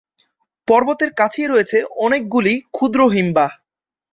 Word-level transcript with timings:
পর্বতের 0.67 1.11
কাছেই 1.17 1.47
রয়েছে 1.47 1.77
অনেকগুলি 2.05 2.53
ক্ষুদ্র 2.71 2.99
হিমবাহ। 3.13 3.51